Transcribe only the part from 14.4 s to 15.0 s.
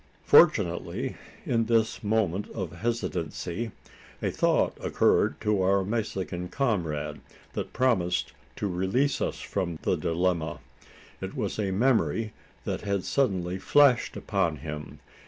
him.